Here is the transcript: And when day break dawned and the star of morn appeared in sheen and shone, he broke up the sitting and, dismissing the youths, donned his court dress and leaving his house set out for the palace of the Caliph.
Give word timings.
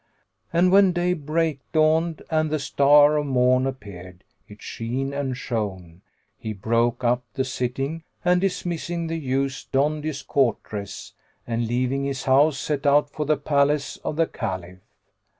And 0.51 0.71
when 0.71 0.93
day 0.93 1.13
break 1.13 1.59
dawned 1.73 2.23
and 2.31 2.49
the 2.49 2.57
star 2.57 3.17
of 3.17 3.27
morn 3.27 3.67
appeared 3.67 4.23
in 4.47 4.57
sheen 4.57 5.13
and 5.13 5.37
shone, 5.37 6.01
he 6.39 6.53
broke 6.53 7.03
up 7.03 7.23
the 7.35 7.43
sitting 7.43 8.03
and, 8.25 8.41
dismissing 8.41 9.05
the 9.05 9.19
youths, 9.19 9.65
donned 9.65 10.03
his 10.03 10.23
court 10.23 10.63
dress 10.63 11.13
and 11.45 11.67
leaving 11.67 12.03
his 12.03 12.23
house 12.23 12.57
set 12.57 12.87
out 12.87 13.11
for 13.11 13.27
the 13.27 13.37
palace 13.37 13.97
of 13.97 14.15
the 14.15 14.25
Caliph. 14.25 14.79